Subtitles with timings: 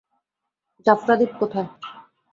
[0.87, 1.69] জাফনা দ্বীপ কোথায়?